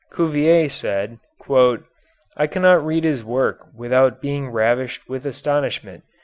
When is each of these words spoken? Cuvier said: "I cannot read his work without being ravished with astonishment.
Cuvier 0.11 0.67
said: 0.67 1.19
"I 2.35 2.47
cannot 2.47 2.83
read 2.83 3.03
his 3.03 3.23
work 3.23 3.67
without 3.77 4.19
being 4.19 4.49
ravished 4.49 5.07
with 5.07 5.27
astonishment. 5.27 6.03